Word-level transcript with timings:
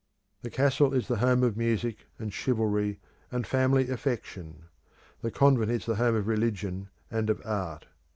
The 0.41 0.49
castle 0.49 0.95
is 0.95 1.07
the 1.07 1.17
home 1.17 1.43
of 1.43 1.55
music 1.55 2.07
and 2.17 2.33
chivalry 2.33 2.99
and 3.31 3.45
family 3.45 3.87
affection. 3.91 4.63
The 5.21 5.29
convent 5.29 5.69
is 5.69 5.85
the 5.85 5.97
home 5.97 6.15
of 6.15 6.25
religion 6.25 6.89
and 7.11 7.29
of 7.29 7.39
art. 7.45 7.85